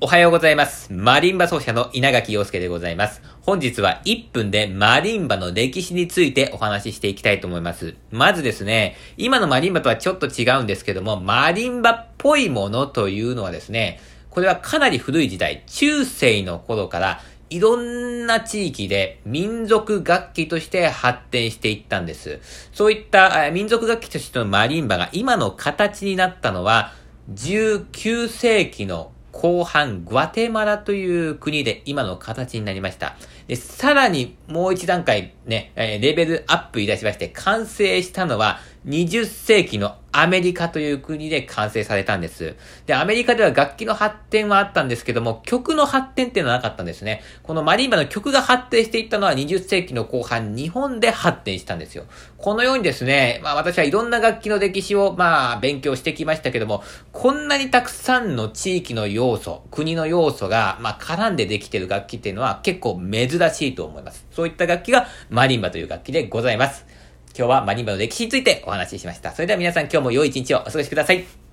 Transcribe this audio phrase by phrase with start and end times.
[0.00, 0.92] おはようございます。
[0.92, 3.20] マリンバ奏者の稲垣陽介でございます。
[3.42, 7.96] 本日は1分でマリンバの歴史についてお話ししていきたいと思います。
[8.12, 13.98] まずですね、今のマリンバとはちょっと違うんですけども、マリンバっぽいものというのはですね、
[14.30, 17.20] これはかなり古い時代、中世の頃から
[17.50, 22.38] いろんな地域で民族楽器として発展していったんです。
[22.72, 26.92] そういった民族楽器としてのマリンバが今の形になったのは、
[27.34, 29.10] 19世紀の
[29.40, 33.16] 後半、グアテマラという国で今の形になりました。
[33.46, 42.56] で、さらにもう一段階ね、レベルアップいたしまして、完成したのは20世紀のアメリカという国で完成されたんです。
[42.86, 47.22] で、アメリカでは楽器の発展はあったんですけども、曲の発展っていうのはなかったんですね。
[47.42, 52.04] このマリンバの曲が発展していったのは20世紀の後半、日本で発展したんですよ。
[52.38, 64.26] このようにですね、まあ私はいろんな楽器の歴史をまあ勉強してきましたけども、こんなにたくさんの地域の要素、国の要素がまあ絡んでできている楽器っていうのは結構珍しいと思います。
[64.30, 66.97] そういった楽器がマリンバという楽器でございます。
[67.38, 69.30] 今日はマリンバの歴史についてお話ししました。
[69.30, 71.47] それでは皆さん今日も良い一日をお過ごしください。